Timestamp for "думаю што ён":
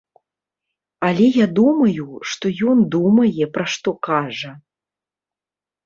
1.59-2.77